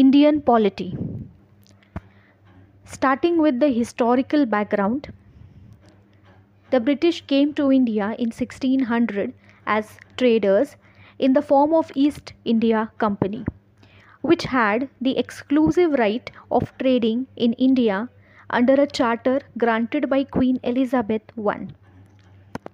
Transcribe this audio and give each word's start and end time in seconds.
Indian 0.00 0.40
polity. 0.40 0.96
Starting 2.92 3.38
with 3.38 3.60
the 3.60 3.68
historical 3.68 4.46
background, 4.46 5.12
the 6.70 6.80
British 6.80 7.18
came 7.32 7.52
to 7.58 7.70
India 7.70 8.06
in 8.18 8.30
1600 8.30 9.34
as 9.66 9.98
traders 10.16 10.76
in 11.18 11.34
the 11.34 11.42
form 11.42 11.74
of 11.74 11.90
East 11.94 12.32
India 12.46 12.90
Company, 12.96 13.44
which 14.22 14.44
had 14.44 14.88
the 15.02 15.18
exclusive 15.18 15.98
right 15.98 16.30
of 16.50 16.72
trading 16.78 17.26
in 17.36 17.52
India 17.68 18.08
under 18.48 18.78
a 18.80 18.86
charter 18.86 19.40
granted 19.58 20.08
by 20.08 20.22
Queen 20.24 20.60
Elizabeth 20.62 21.36
I. 21.36 21.58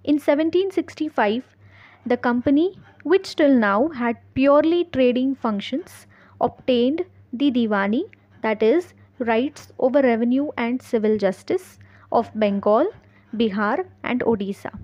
In 0.05 0.21
1765, 0.21 1.43
the 2.05 2.17
company, 2.31 2.79
which 3.03 3.35
till 3.35 3.59
now 3.67 3.89
had 3.89 4.25
purely 4.35 4.85
trading 4.85 5.35
functions, 5.35 6.07
obtained 6.41 7.05
the 7.39 7.51
Diwani, 7.51 8.05
that 8.43 8.63
is, 8.63 8.95
rights 9.19 9.73
over 9.79 10.03
revenue 10.03 10.49
and 10.57 10.81
civil 10.81 11.19
justice 11.19 11.79
of 12.13 12.31
Bengal, 12.35 12.87
Bihar, 13.35 13.87
and 14.03 14.21
Odisha. 14.21 14.79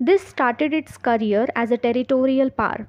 This 0.00 0.22
started 0.22 0.74
its 0.74 0.96
career 0.96 1.46
as 1.54 1.70
a 1.70 1.76
territorial 1.78 2.50
power. 2.50 2.88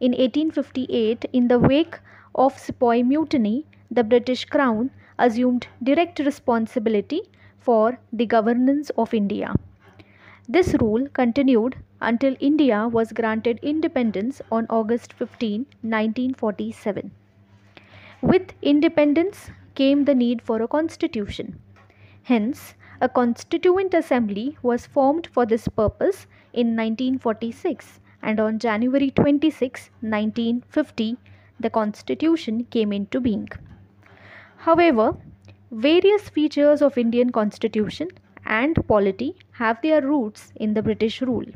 In 0.00 0.12
1858, 0.12 1.24
in 1.32 1.48
the 1.48 1.58
wake 1.58 1.98
of 2.34 2.58
Sepoy 2.58 3.02
Mutiny, 3.02 3.66
the 3.90 4.04
British 4.04 4.44
Crown 4.44 4.90
assumed 5.18 5.66
direct 5.82 6.20
responsibility 6.20 7.22
for 7.58 7.98
the 8.12 8.26
governance 8.26 8.90
of 8.96 9.12
India. 9.12 9.54
This 10.48 10.74
rule 10.80 11.08
continued 11.12 11.76
until 12.00 12.36
India 12.40 12.86
was 12.86 13.12
granted 13.12 13.58
independence 13.62 14.40
on 14.52 14.66
August 14.70 15.12
15, 15.12 15.66
1947. 15.82 17.10
With 18.20 18.52
independence 18.62 19.50
came 19.74 20.04
the 20.04 20.14
need 20.14 20.42
for 20.42 20.60
a 20.60 20.68
constitution. 20.68 21.60
Hence, 22.24 22.74
a 23.00 23.08
constituent 23.08 23.94
assembly 23.94 24.58
was 24.60 24.86
formed 24.86 25.28
for 25.28 25.46
this 25.46 25.68
purpose 25.68 26.26
in 26.52 26.74
1946 26.76 28.00
and 28.20 28.40
on 28.40 28.58
January 28.58 29.10
26, 29.10 29.90
1950, 30.00 31.16
the 31.60 31.70
constitution 31.70 32.64
came 32.64 32.92
into 32.92 33.20
being. 33.20 33.48
However, 34.56 35.16
various 35.70 36.28
features 36.28 36.82
of 36.82 36.98
Indian 36.98 37.30
constitution 37.30 38.08
and 38.44 38.84
polity 38.88 39.36
have 39.52 39.80
their 39.80 40.02
roots 40.02 40.52
in 40.56 40.74
the 40.74 40.82
British 40.82 41.22
rule. 41.22 41.46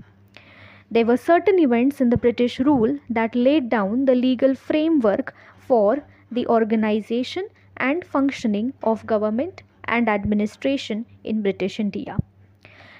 There 0.90 1.06
were 1.06 1.16
certain 1.16 1.58
events 1.58 2.00
in 2.00 2.10
the 2.10 2.16
British 2.16 2.60
rule 2.60 2.98
that 3.10 3.34
laid 3.34 3.68
down 3.68 4.04
the 4.04 4.14
legal 4.14 4.54
framework 4.54 5.34
for 5.58 6.04
the 6.32 6.46
organization 6.46 7.48
and 7.76 8.04
functioning 8.04 8.72
of 8.82 9.06
government 9.06 9.62
and 9.84 10.08
administration 10.08 11.04
in 11.22 11.42
British 11.42 11.78
India. 11.78 12.16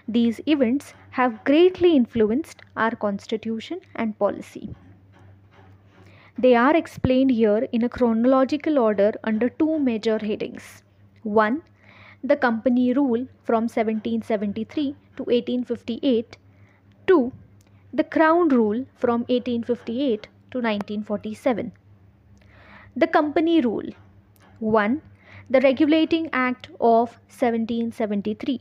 These 0.07 0.41
events 0.47 0.95
have 1.11 1.45
greatly 1.45 1.97
influenced 1.97 2.63
our 2.77 2.95
constitution 2.95 3.81
and 3.95 4.19
polity. 4.19 4.75
They 6.39 6.55
are 6.55 6.77
explained 6.77 7.31
here 7.31 7.69
in 7.73 7.85
a 7.85 7.89
chronological 7.89 8.79
order 8.79 9.13
under 9.23 9.49
two 9.49 9.79
major 9.79 10.19
headings. 10.19 10.83
1. 11.23 11.63
The 12.25 12.37
Company 12.37 12.93
Rule 12.93 13.27
from 13.43 13.65
1773 13.65 14.97
to 15.17 15.23
1858. 15.25 16.37
2. 17.07 17.33
The 17.93 18.05
Crown 18.05 18.49
Rule 18.49 18.87
from 18.95 19.21
1858 19.29 20.29
to 20.51 20.59
1947. 20.59 21.73
The 22.95 23.07
Company 23.07 23.63
Rule 23.63 23.89
1. 24.59 25.01
The 25.49 25.61
Regulating 25.61 26.29
Act 26.31 26.67
of 26.79 27.19
1773. 27.31 28.61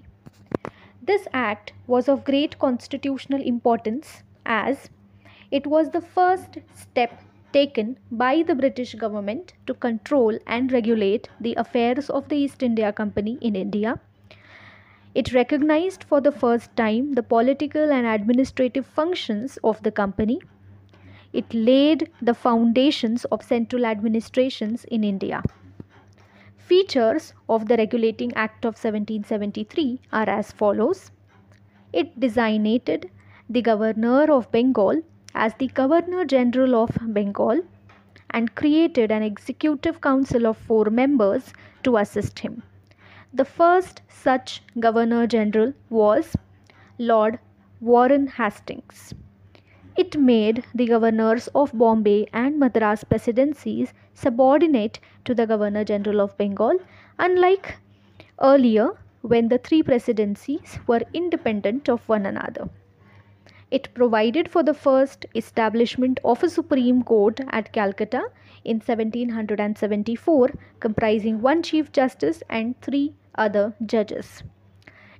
This 1.01 1.27
act 1.33 1.73
was 1.85 2.07
of 2.07 2.23
great 2.23 2.57
constitutional 2.57 3.41
importance 3.41 4.23
as 4.45 4.89
it 5.51 5.67
was 5.67 5.89
the 5.89 5.99
first 5.99 6.59
step 6.73 7.21
taken 7.51 7.97
by 8.09 8.41
the 8.41 8.55
British 8.55 8.95
government 8.95 9.51
to 9.67 9.73
control 9.73 10.39
and 10.47 10.71
regulate 10.71 11.27
the 11.41 11.55
affairs 11.55 12.09
of 12.09 12.29
the 12.29 12.37
East 12.37 12.63
India 12.63 12.93
Company 12.93 13.37
in 13.41 13.57
India. 13.57 13.99
It 15.13 15.33
recognized 15.33 16.05
for 16.05 16.21
the 16.21 16.31
first 16.31 16.73
time 16.77 17.15
the 17.15 17.23
political 17.23 17.91
and 17.91 18.07
administrative 18.07 18.85
functions 18.85 19.59
of 19.61 19.83
the 19.83 19.91
company. 19.91 20.39
It 21.33 21.53
laid 21.53 22.09
the 22.21 22.33
foundations 22.33 23.25
of 23.25 23.43
central 23.43 23.85
administrations 23.85 24.83
in 24.85 25.03
India. 25.03 25.43
Features 26.57 27.33
of 27.47 27.67
the 27.67 27.77
Regulating 27.77 28.33
Act 28.33 28.65
of 28.65 28.75
1773 28.75 29.99
are 30.11 30.29
as 30.29 30.51
follows. 30.51 31.11
It 31.93 32.19
designated 32.19 33.09
the 33.49 33.61
Governor 33.61 34.31
of 34.31 34.51
Bengal 34.51 35.01
as 35.33 35.53
the 35.55 35.67
Governor 35.67 36.25
General 36.25 36.75
of 36.75 36.97
Bengal 37.13 37.61
and 38.29 38.55
created 38.55 39.11
an 39.11 39.23
executive 39.23 40.01
council 40.01 40.47
of 40.47 40.57
four 40.57 40.85
members 40.85 41.53
to 41.83 41.97
assist 41.97 42.39
him. 42.39 42.63
The 43.33 43.45
first 43.45 44.01
such 44.09 44.61
Governor 44.79 45.27
General 45.27 45.73
was 45.89 46.35
Lord 46.97 47.39
Warren 47.79 48.27
Hastings. 48.27 49.13
It 49.95 50.17
made 50.17 50.63
the 50.73 50.87
governors 50.87 51.47
of 51.53 51.71
Bombay 51.73 52.27
and 52.33 52.57
Madras 52.57 53.03
presidencies 53.03 53.93
subordinate 54.13 54.99
to 55.25 55.35
the 55.35 55.45
Governor 55.45 55.83
General 55.83 56.21
of 56.21 56.37
Bengal, 56.37 56.79
unlike 57.19 57.77
earlier 58.41 58.97
when 59.21 59.49
the 59.49 59.57
three 59.57 59.83
presidencies 59.83 60.79
were 60.87 61.01
independent 61.13 61.89
of 61.89 62.07
one 62.07 62.25
another. 62.25 62.69
It 63.69 63.93
provided 63.93 64.49
for 64.49 64.63
the 64.63 64.73
first 64.73 65.25
establishment 65.35 66.19
of 66.23 66.43
a 66.43 66.49
Supreme 66.49 67.03
Court 67.03 67.39
at 67.49 67.71
Calcutta 67.71 68.29
in 68.63 68.77
1774, 68.77 70.51
comprising 70.79 71.41
one 71.41 71.63
Chief 71.63 71.91
Justice 71.91 72.43
and 72.49 72.79
three 72.81 73.15
other 73.35 73.73
judges. 73.85 74.43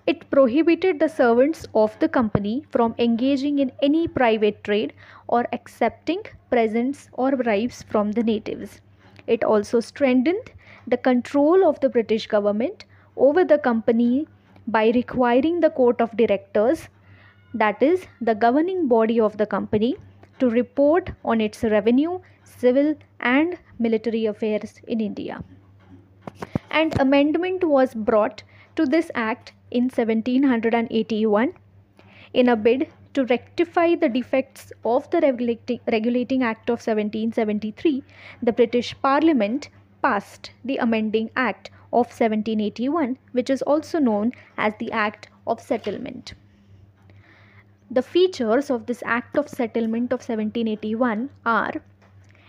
It 0.07 0.29
prohibited 0.31 0.99
the 0.99 1.07
servants 1.07 1.67
of 1.75 1.97
the 1.99 2.09
company 2.09 2.65
from 2.71 2.95
engaging 2.97 3.59
in 3.59 3.71
any 3.81 4.07
private 4.07 4.63
trade 4.63 4.93
or 5.27 5.45
accepting 5.53 6.23
presents 6.49 7.09
or 7.13 7.35
bribes 7.35 7.83
from 7.83 8.11
the 8.13 8.23
natives. 8.23 8.81
It 9.27 9.43
also 9.43 9.79
strengthened 9.79 10.51
the 10.87 10.97
control 10.97 11.67
of 11.67 11.79
the 11.79 11.89
British 11.89 12.25
government 12.27 12.85
over 13.15 13.45
the 13.45 13.59
company 13.59 14.27
by 14.67 14.89
requiring 14.89 15.59
the 15.59 15.69
court 15.69 16.01
of 16.01 16.17
directors, 16.17 16.89
that 17.53 17.81
is, 17.83 18.05
the 18.21 18.33
governing 18.33 18.87
body 18.87 19.19
of 19.19 19.37
the 19.37 19.45
company, 19.45 19.95
to 20.39 20.49
report 20.49 21.11
on 21.23 21.39
its 21.39 21.63
revenue, 21.63 22.19
civil, 22.43 22.95
and 23.19 23.57
military 23.77 24.25
affairs 24.25 24.81
in 24.87 24.99
India. 24.99 25.43
An 26.71 26.91
amendment 26.99 27.63
was 27.63 27.93
brought 27.93 28.43
to 28.75 28.85
this 28.85 29.11
act 29.13 29.53
in 29.71 29.85
1781 29.85 31.53
in 32.33 32.49
a 32.49 32.55
bid 32.55 32.87
to 33.13 33.25
rectify 33.25 33.95
the 33.95 34.09
defects 34.09 34.71
of 34.85 35.09
the 35.09 35.19
regulating, 35.21 36.43
act 36.43 36.69
of 36.69 36.79
1773 36.79 38.03
the 38.41 38.53
british 38.53 38.95
parliament 39.01 39.69
passed 40.01 40.51
the 40.63 40.77
amending 40.77 41.29
act 41.35 41.69
of 41.93 42.07
1781 42.07 43.17
which 43.31 43.49
is 43.49 43.61
also 43.63 43.99
known 43.99 44.31
as 44.57 44.73
the 44.79 44.91
act 44.91 45.27
of 45.45 45.59
settlement. 45.59 46.33
The 47.89 48.01
features 48.01 48.69
of 48.69 48.85
this 48.85 49.03
act 49.05 49.37
of 49.37 49.49
settlement 49.49 50.13
of 50.13 50.19
1781 50.19 51.29
are 51.45 51.73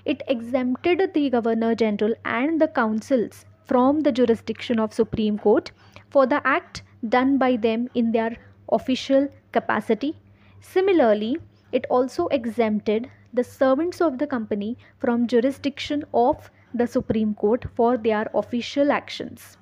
it 0.04 0.22
exempted 0.28 1.12
the 1.14 1.30
governor 1.30 1.74
general 1.74 2.14
and 2.24 2.60
the 2.60 2.68
councils 2.68 3.44
from 3.64 4.00
the 4.00 4.12
jurisdiction 4.12 4.78
of 4.78 4.92
supreme 4.92 5.38
court 5.38 5.72
for 6.10 6.26
the 6.26 6.46
act 6.46 6.82
done 7.08 7.38
by 7.38 7.56
them 7.56 7.88
in 7.94 8.12
their 8.12 8.36
official 8.70 9.28
capacity. 9.52 10.16
Similarly, 10.60 11.38
it 11.72 11.86
also 11.90 12.28
exempted 12.28 13.08
the 13.32 13.44
servants 13.44 14.00
of 14.00 14.18
the 14.18 14.26
company 14.26 14.76
from 14.98 15.26
jurisdiction 15.26 16.04
of 16.12 16.50
the 16.74 16.86
Supreme 16.86 17.34
Court 17.34 17.64
for 17.74 17.96
their 17.96 18.30
official 18.34 18.92
actions. 18.92 19.56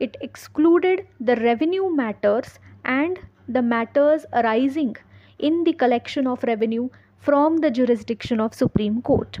It 0.00 0.16
excluded 0.20 1.06
the 1.20 1.36
revenue 1.36 1.90
matters 1.90 2.58
and 2.84 3.18
the 3.48 3.62
matters 3.62 4.26
arising 4.32 4.96
in 5.38 5.64
the 5.64 5.72
collection 5.72 6.26
of 6.26 6.42
revenue 6.44 6.88
from 7.18 7.58
the 7.58 7.70
jurisdiction 7.70 8.40
of 8.40 8.54
Supreme 8.54 9.02
Court. 9.02 9.38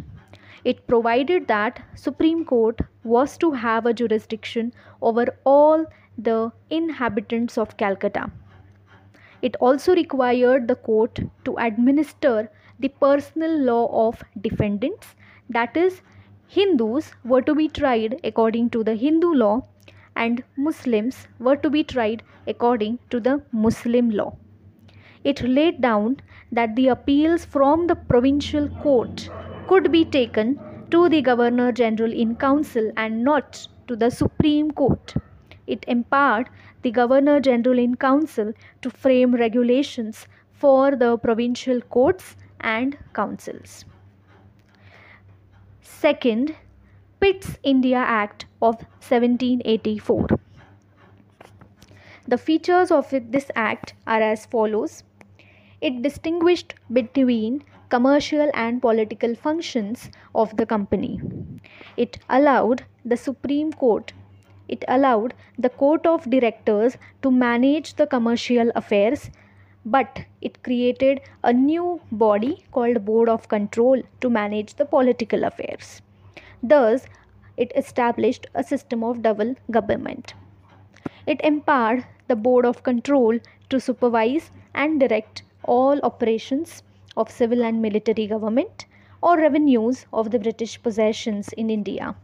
It 0.64 0.86
provided 0.86 1.46
that 1.48 1.82
Supreme 1.94 2.44
Court 2.44 2.80
was 3.02 3.36
to 3.38 3.52
have 3.52 3.86
a 3.86 3.92
jurisdiction 3.92 4.72
over 5.02 5.26
all 5.44 5.86
the 6.16 6.52
inhabitants 6.70 7.58
of 7.58 7.76
Calcutta. 7.76 8.30
It 9.42 9.56
also 9.60 9.94
required 9.94 10.68
the 10.68 10.76
court 10.76 11.20
to 11.44 11.56
administer 11.58 12.50
the 12.78 12.88
personal 12.88 13.58
law 13.58 14.08
of 14.08 14.22
defendants, 14.40 15.14
that 15.48 15.76
is, 15.76 16.02
Hindus 16.46 17.12
were 17.24 17.42
to 17.42 17.54
be 17.54 17.68
tried 17.68 18.20
according 18.24 18.70
to 18.70 18.84
the 18.84 18.94
Hindu 18.94 19.34
law 19.34 19.62
and 20.16 20.42
Muslims 20.56 21.26
were 21.38 21.56
to 21.56 21.70
be 21.70 21.82
tried 21.82 22.22
according 22.46 22.98
to 23.10 23.20
the 23.20 23.42
Muslim 23.52 24.10
law. 24.10 24.36
It 25.24 25.42
laid 25.42 25.80
down 25.80 26.18
that 26.52 26.76
the 26.76 26.88
appeals 26.88 27.44
from 27.44 27.86
the 27.86 27.96
provincial 27.96 28.68
court 28.68 29.28
could 29.66 29.90
be 29.90 30.04
taken 30.04 30.60
to 30.90 31.08
the 31.08 31.22
Governor 31.22 31.72
General 31.72 32.12
in 32.12 32.36
Council 32.36 32.92
and 32.96 33.24
not 33.24 33.66
to 33.88 33.96
the 33.96 34.10
Supreme 34.10 34.70
Court. 34.70 35.14
It 35.66 35.84
empowered 35.88 36.48
the 36.82 36.90
Governor 36.90 37.40
General 37.40 37.78
in 37.78 37.96
Council 37.96 38.52
to 38.82 38.90
frame 38.90 39.34
regulations 39.34 40.26
for 40.52 40.96
the 40.96 41.16
provincial 41.18 41.80
courts 41.80 42.36
and 42.60 42.96
councils. 43.12 43.84
Second, 45.80 46.54
Pitt's 47.20 47.58
India 47.62 47.98
Act 47.98 48.46
of 48.60 48.74
1784. 49.00 50.26
The 52.26 52.38
features 52.38 52.90
of 52.90 53.08
this 53.10 53.50
act 53.54 53.94
are 54.06 54.22
as 54.22 54.46
follows. 54.46 55.04
It 55.80 56.02
distinguished 56.02 56.74
between 56.92 57.64
commercial 57.88 58.50
and 58.54 58.80
political 58.80 59.34
functions 59.34 60.10
of 60.34 60.56
the 60.56 60.66
company. 60.66 61.20
It 61.96 62.18
allowed 62.28 62.84
the 63.04 63.16
Supreme 63.16 63.72
Court 63.72 64.12
it 64.68 64.84
allowed 64.88 65.34
the 65.58 65.68
court 65.68 66.06
of 66.06 66.28
directors 66.30 66.96
to 67.22 67.30
manage 67.30 67.94
the 67.94 68.06
commercial 68.06 68.70
affairs 68.74 69.30
but 69.84 70.20
it 70.40 70.62
created 70.62 71.20
a 71.42 71.52
new 71.52 72.00
body 72.10 72.64
called 72.72 73.04
board 73.04 73.28
of 73.28 73.48
control 73.48 74.00
to 74.20 74.30
manage 74.30 74.74
the 74.74 74.84
political 74.86 75.44
affairs. 75.44 76.00
Thus 76.62 77.06
it 77.56 77.72
established 77.76 78.46
a 78.54 78.64
system 78.64 79.04
of 79.04 79.22
double 79.22 79.54
government. 79.70 80.34
It 81.26 81.40
empowered 81.44 82.06
the 82.28 82.36
board 82.36 82.64
of 82.64 82.82
control 82.82 83.38
to 83.68 83.80
supervise 83.80 84.50
and 84.74 84.98
direct 84.98 85.42
all 85.64 86.00
operations 86.02 86.82
of 87.16 87.30
civil 87.30 87.62
and 87.62 87.80
military 87.80 88.26
government 88.26 88.86
or 89.22 89.36
revenues 89.38 90.06
of 90.12 90.30
the 90.30 90.38
british 90.38 90.82
possessions 90.82 91.52
in 91.54 91.70
india 91.70 92.14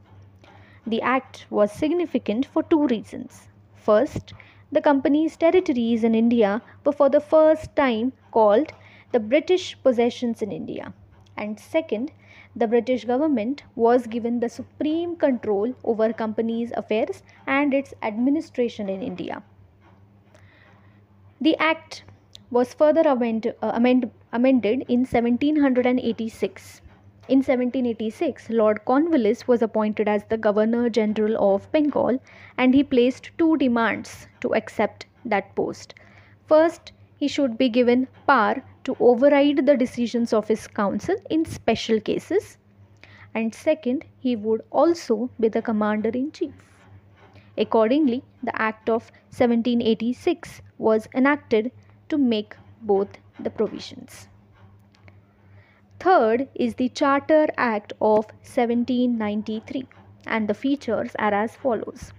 the 0.90 1.00
act 1.02 1.46
was 1.50 1.72
significant 1.72 2.44
for 2.44 2.62
two 2.62 2.86
reasons. 2.86 3.48
First, 3.74 4.32
the 4.72 4.80
company's 4.80 5.36
territories 5.36 6.04
in 6.04 6.14
India 6.14 6.62
were 6.84 6.92
for 6.92 7.08
the 7.08 7.20
first 7.20 7.74
time 7.76 8.12
called 8.30 8.72
the 9.12 9.20
British 9.20 9.80
possessions 9.82 10.42
in 10.42 10.52
India. 10.52 10.92
And 11.36 11.58
second, 11.58 12.12
the 12.54 12.66
British 12.66 13.04
government 13.04 13.62
was 13.74 14.06
given 14.06 14.40
the 14.40 14.48
supreme 14.48 15.16
control 15.16 15.74
over 15.84 16.12
company's 16.12 16.72
affairs 16.72 17.22
and 17.46 17.72
its 17.72 17.94
administration 18.02 18.88
in 18.88 19.02
India. 19.02 19.42
The 21.40 21.56
act 21.56 22.04
was 22.50 22.74
further 22.74 23.02
amend, 23.02 23.54
uh, 23.62 23.72
amend, 23.74 24.10
amended 24.32 24.84
in 24.88 25.06
1786 25.06 26.82
in 27.30 27.38
1786, 27.38 28.50
Lord 28.50 28.84
Cornwallis 28.84 29.46
was 29.46 29.62
appointed 29.62 30.08
as 30.08 30.24
the 30.24 30.36
Governor 30.36 30.90
General 30.90 31.54
of 31.54 31.70
Bengal 31.70 32.18
and 32.58 32.74
he 32.74 32.82
placed 32.82 33.30
two 33.38 33.56
demands 33.56 34.26
to 34.40 34.52
accept 34.52 35.06
that 35.24 35.54
post. 35.54 35.94
First, 36.46 36.90
he 37.16 37.28
should 37.28 37.56
be 37.56 37.68
given 37.68 38.08
power 38.26 38.64
to 38.82 38.96
override 38.98 39.64
the 39.64 39.76
decisions 39.76 40.32
of 40.32 40.48
his 40.48 40.66
council 40.66 41.14
in 41.30 41.44
special 41.44 42.00
cases. 42.00 42.58
And 43.32 43.54
second, 43.54 44.06
he 44.18 44.34
would 44.34 44.62
also 44.72 45.30
be 45.38 45.46
the 45.46 45.62
commander 45.62 46.08
in 46.08 46.32
chief. 46.32 46.54
Accordingly, 47.56 48.24
the 48.42 48.60
Act 48.60 48.88
of 48.88 49.12
1786 49.38 50.62
was 50.78 51.06
enacted 51.14 51.70
to 52.08 52.18
make 52.18 52.56
both 52.82 53.18
the 53.38 53.50
provisions. 53.50 54.26
Third 56.00 56.48
is 56.54 56.76
the 56.76 56.88
Charter 56.88 57.46
Act 57.58 57.92
of 58.00 58.24
1793, 58.42 59.86
and 60.26 60.48
the 60.48 60.54
features 60.54 61.14
are 61.18 61.34
as 61.34 61.56
follows. 61.56 62.14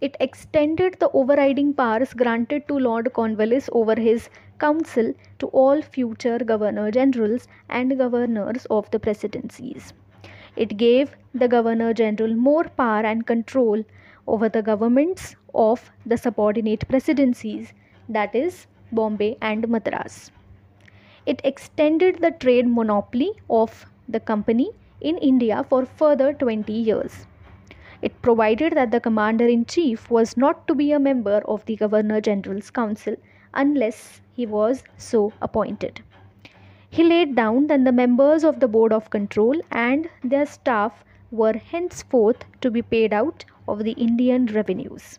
It 0.00 0.16
extended 0.20 0.98
the 1.00 1.10
overriding 1.10 1.74
powers 1.74 2.14
granted 2.14 2.68
to 2.68 2.78
Lord 2.78 3.12
Cornwallis 3.12 3.68
over 3.72 3.96
his 4.00 4.30
council 4.60 5.14
to 5.40 5.48
all 5.48 5.82
future 5.82 6.38
governor 6.38 6.92
generals 6.92 7.48
and 7.68 7.98
governors 7.98 8.66
of 8.70 8.88
the 8.92 9.00
presidencies. 9.00 9.92
It 10.54 10.76
gave 10.76 11.16
the 11.34 11.48
governor 11.48 11.92
general 11.92 12.36
more 12.36 12.64
power 12.64 13.04
and 13.04 13.26
control 13.26 13.82
over 14.28 14.48
the 14.48 14.62
governments 14.62 15.34
of 15.52 15.90
the 16.06 16.16
subordinate 16.16 16.86
presidencies, 16.86 17.72
that 18.08 18.32
is, 18.32 18.68
Bombay 18.92 19.38
and 19.40 19.68
Madras. 19.68 20.30
It 21.26 21.40
extended 21.42 22.20
the 22.20 22.30
trade 22.30 22.68
monopoly 22.68 23.32
of 23.48 23.86
the 24.08 24.20
company 24.20 24.70
in 25.00 25.16
India 25.18 25.64
for 25.68 25.86
further 25.86 26.32
20 26.34 26.72
years. 26.72 27.26
It 28.02 28.20
provided 28.20 28.74
that 28.74 28.90
the 28.90 29.00
commander 29.00 29.46
in 29.46 29.64
chief 29.64 30.10
was 30.10 30.36
not 30.36 30.66
to 30.68 30.74
be 30.74 30.92
a 30.92 30.98
member 30.98 31.40
of 31.46 31.64
the 31.64 31.76
Governor 31.76 32.20
General's 32.20 32.70
Council 32.70 33.16
unless 33.54 34.20
he 34.34 34.44
was 34.44 34.84
so 34.98 35.32
appointed. 35.40 36.02
He 36.90 37.02
laid 37.02 37.34
down 37.34 37.68
that 37.68 37.84
the 37.84 37.92
members 37.92 38.44
of 38.44 38.60
the 38.60 38.68
Board 38.68 38.92
of 38.92 39.08
Control 39.08 39.60
and 39.70 40.10
their 40.22 40.44
staff 40.44 41.04
were 41.30 41.54
henceforth 41.54 42.44
to 42.60 42.70
be 42.70 42.82
paid 42.82 43.12
out 43.14 43.44
of 43.66 43.84
the 43.84 43.92
Indian 43.92 44.46
revenues. 44.46 45.18